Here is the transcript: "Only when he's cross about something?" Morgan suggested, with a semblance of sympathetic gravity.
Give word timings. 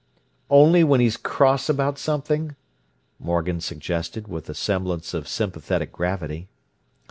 "Only 0.49 0.83
when 0.83 0.99
he's 0.99 1.15
cross 1.15 1.69
about 1.69 1.99
something?" 1.99 2.55
Morgan 3.19 3.61
suggested, 3.61 4.27
with 4.27 4.49
a 4.49 4.55
semblance 4.55 5.13
of 5.13 5.27
sympathetic 5.27 5.91
gravity. 5.91 6.49